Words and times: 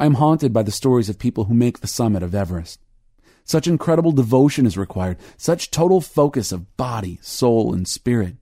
I 0.00 0.06
am 0.06 0.14
haunted 0.14 0.54
by 0.54 0.62
the 0.62 0.72
stories 0.72 1.10
of 1.10 1.18
people 1.18 1.44
who 1.44 1.52
make 1.52 1.80
the 1.80 1.86
summit 1.86 2.22
of 2.22 2.34
Everest. 2.34 2.80
Such 3.44 3.66
incredible 3.66 4.12
devotion 4.12 4.64
is 4.64 4.78
required, 4.78 5.18
such 5.36 5.70
total 5.70 6.00
focus 6.00 6.52
of 6.52 6.74
body, 6.78 7.18
soul, 7.20 7.74
and 7.74 7.86
spirit. 7.86 8.36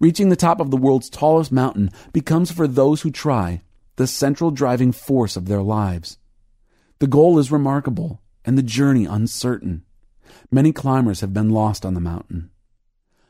Reaching 0.00 0.28
the 0.28 0.34
top 0.34 0.58
of 0.60 0.72
the 0.72 0.76
world's 0.76 1.08
tallest 1.08 1.52
mountain 1.52 1.90
becomes 2.12 2.50
for 2.50 2.66
those 2.66 3.02
who 3.02 3.12
try 3.12 3.62
the 3.94 4.08
central 4.08 4.50
driving 4.50 4.90
force 4.90 5.36
of 5.36 5.46
their 5.46 5.62
lives. 5.62 6.18
The 6.98 7.06
goal 7.06 7.38
is 7.38 7.52
remarkable 7.52 8.20
and 8.44 8.58
the 8.58 8.62
journey 8.64 9.04
uncertain. 9.04 9.84
Many 10.50 10.72
climbers 10.72 11.20
have 11.20 11.32
been 11.32 11.50
lost 11.50 11.86
on 11.86 11.94
the 11.94 12.00
mountain. 12.00 12.50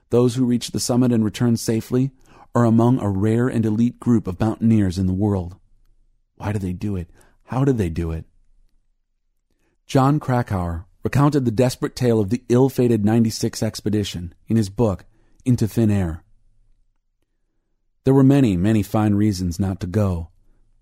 Those 0.09 0.37
who 0.37 0.47
reach 0.47 0.71
the 0.71 0.81
summit 0.81 1.13
and 1.13 1.23
return 1.23 1.59
safely 1.59 2.13
are 2.55 2.65
among 2.65 2.99
a 2.99 3.11
rare 3.11 3.47
and 3.47 3.67
elite 3.67 4.01
group 4.01 4.27
of 4.27 4.41
mountaineers 4.41 4.97
in 4.97 5.07
the 5.07 5.13
world. 5.13 5.57
Why 6.37 6.53
do 6.53 6.59
they 6.59 6.73
do 6.73 6.97
it? 6.97 7.11
How 7.49 7.65
did 7.65 7.79
they 7.79 7.89
do 7.89 8.11
it? 8.11 8.27
John 9.87 10.21
Krakauer 10.21 10.85
recounted 11.03 11.47
the 11.47 11.51
desperate 11.51 11.97
tale 11.97 12.21
of 12.21 12.29
the 12.29 12.45
ill 12.51 12.69
fated 12.69 13.07
96 13.07 13.63
expedition 13.63 14.35
in 14.49 14.59
his 14.59 14.69
book, 14.69 15.07
Into 15.47 15.67
Thin 15.67 15.91
Air. 15.91 16.23
There 18.05 18.13
were 18.13 18.23
many, 18.23 18.59
many 18.59 18.83
fine 18.83 19.15
reasons 19.15 19.59
not 19.59 19.81
to 19.81 19.87
go, 19.87 20.29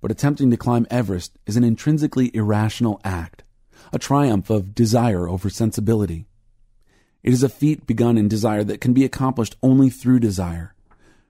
but 0.01 0.11
attempting 0.11 0.51
to 0.51 0.57
climb 0.57 0.89
Everest 0.91 1.39
is 1.47 1.57
an 1.57 1.63
intrinsically 1.63 2.35
irrational 2.35 3.01
act, 3.05 3.45
a 3.93 3.99
triumph 4.01 4.51
of 4.51 4.75
desire 4.75 5.29
over 5.29 5.49
sensibility. 5.49 6.27
It 7.23 7.33
is 7.33 7.45
a 7.45 7.49
feat 7.49 7.87
begun 7.87 8.19
in 8.19 8.27
desire 8.27 8.65
that 8.65 8.81
can 8.81 8.93
be 8.93 9.05
accomplished 9.05 9.55
only 9.63 9.89
through 9.89 10.19
desire. 10.19 10.75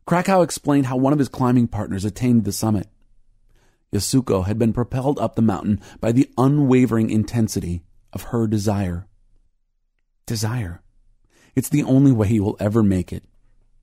Krakauer 0.06 0.45
explained 0.45 0.87
how 0.87 0.96
one 0.96 1.12
of 1.12 1.18
his 1.18 1.28
climbing 1.28 1.68
partners 1.68 2.06
attained 2.06 2.45
the 2.45 2.52
summit. 2.52 2.88
Yasuko 3.92 4.46
had 4.46 4.58
been 4.58 4.72
propelled 4.72 5.18
up 5.18 5.34
the 5.36 5.42
mountain 5.42 5.80
by 6.00 6.12
the 6.12 6.30
unwavering 6.36 7.10
intensity 7.10 7.82
of 8.12 8.24
her 8.24 8.46
desire. 8.46 9.06
Desire. 10.26 10.82
It's 11.54 11.68
the 11.68 11.84
only 11.84 12.12
way 12.12 12.29
you 12.29 12.42
will 12.42 12.57
ever 12.60 12.82
make 12.82 13.12
it. 13.12 13.24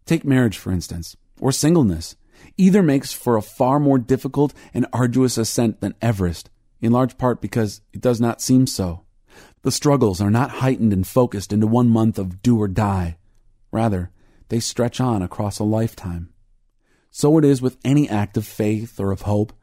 Take 0.06 0.26
marriage, 0.26 0.58
for 0.58 0.72
instance, 0.72 1.16
or 1.40 1.52
singleness. 1.52 2.16
Either 2.58 2.84
makes 2.84 3.14
for 3.14 3.38
a 3.38 3.42
far 3.42 3.80
more 3.80 3.98
difficult 3.98 4.54
and 4.74 4.86
arduous 4.92 5.38
ascent 5.38 5.82
than 5.82 5.96
Everest, 6.02 6.50
in 6.82 6.92
large 6.92 7.18
part 7.18 7.42
because 7.42 7.82
it 7.94 8.02
does 8.02 8.20
not 8.20 8.42
seem 8.42 8.68
so. 8.68 9.06
The 9.62 9.72
struggles 9.72 10.20
are 10.20 10.30
not 10.30 10.50
heightened 10.50 10.92
and 10.92 11.08
focused 11.08 11.54
into 11.54 11.68
one 11.68 11.90
month 11.90 12.20
of 12.20 12.42
do 12.42 12.62
or 12.62 12.68
die. 12.68 13.18
Rather, 13.72 14.12
they 14.50 14.60
stretch 14.60 15.00
on 15.00 15.22
across 15.22 15.58
a 15.58 15.64
lifetime. 15.64 16.30
So 17.10 17.38
it 17.38 17.46
is 17.46 17.62
with 17.62 17.78
any 17.86 18.10
act 18.10 18.38
of 18.38 18.46
faith 18.46 19.00
or 19.00 19.12
of 19.12 19.22
hope, 19.22 19.54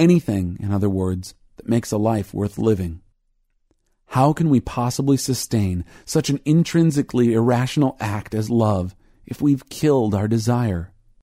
anything, 0.00 0.56
in 0.60 0.72
other 0.72 0.90
words, 0.90 1.34
that 1.56 1.68
makes 1.68 1.92
a 1.92 1.98
life 1.98 2.34
worth 2.34 2.58
living. 2.58 3.02
How 4.06 4.32
can 4.32 4.50
we 4.50 4.60
possibly 4.60 5.16
sustain 5.16 5.84
such 6.04 6.30
an 6.30 6.40
intrinsically 6.44 7.32
irrational 7.34 7.96
act 8.00 8.34
as 8.34 8.50
love 8.50 8.96
if 9.26 9.40
we've 9.40 9.68
killed 9.68 10.14
our 10.14 10.26
desire? 10.26 10.92